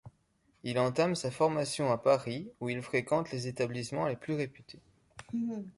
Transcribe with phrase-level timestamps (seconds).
[0.63, 4.81] Il entame sa formation à Paris où il fréquente les établissements les plus réputés.